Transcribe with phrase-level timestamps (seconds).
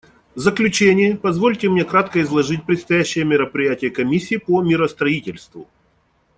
[0.33, 5.67] В заключение позвольте мне кратко изложить предстоящие мероприятия Комиссии по миростроительству.